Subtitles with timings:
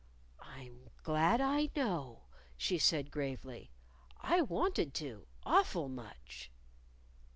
[0.39, 2.23] "I'm glad I know,"
[2.57, 3.69] she said gravely.
[4.19, 6.49] "I wanted to, awful much."